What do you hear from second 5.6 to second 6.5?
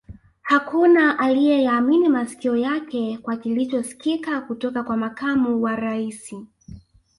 wa Rais